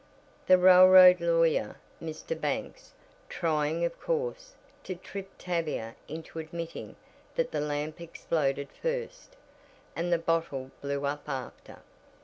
[0.47, 2.33] The railroad lawyer, Mr.
[2.41, 2.93] Banks,
[3.29, 6.95] trying of course, to trip Tavia into admitting
[7.35, 9.35] that the lamp exploded first,
[9.95, 11.83] and the bottle blew up after.